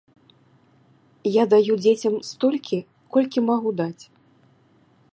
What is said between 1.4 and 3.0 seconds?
даю дзецям столькі,